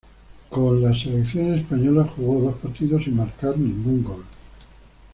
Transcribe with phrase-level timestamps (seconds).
[0.49, 4.25] Con la selección española jugó dos partidos sin marcar ningún gol.